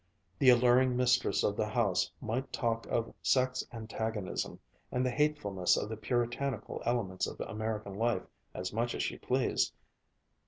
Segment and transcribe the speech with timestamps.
[0.39, 4.59] The alluring mistress of the house might talk of sex antagonism
[4.91, 8.23] and the hatefulness of the puritanical elements of American life
[8.55, 9.75] as much as she pleased.